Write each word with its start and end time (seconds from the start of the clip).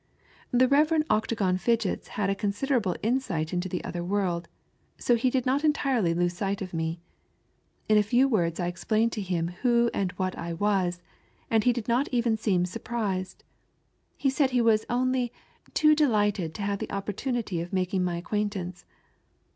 The 0.49 0.67
Kev. 0.67 1.03
Octagon 1.11 1.59
Fidgets 1.59 2.07
had 2.17 2.31
a 2.31 2.33
considerable 2.33 2.95
insight 3.03 3.53
into 3.53 3.69
tho 3.69 3.77
other 3.83 4.03
world, 4.03 4.47
so 4.97 5.13
he 5.13 5.29
did 5.29 5.45
not 5.45 5.63
entirely 5.63 6.15
lose 6.15 6.41
eight 6.41 6.59
of 6.63 6.73
me. 6.73 6.99
In 7.87 7.99
a 7.99 8.01
few 8.01 8.27
words 8.27 8.59
I 8.59 8.65
explained 8.65 9.11
to 9.11 9.21
him 9.21 9.49
who 9.61 9.91
and 9.93 10.11
what 10.13 10.35
I 10.39 10.53
was, 10.53 11.03
and 11.51 11.65
he 11.65 11.71
did 11.71 11.87
not 11.87 12.07
even 12.11 12.35
seem 12.35 12.65
He 14.17 14.29
said 14.31 14.49
he 14.49 14.59
was 14.59 14.85
only" 14.89 15.31
too 15.75 15.93
delighted 15.93 16.55
to 16.55 16.61
have 16.63 16.79
the 16.79 16.91
opportunity 16.91 17.61
of 17.61 17.71
making 17.71 18.03
my 18.03 18.17
acquaintance." 18.17 18.85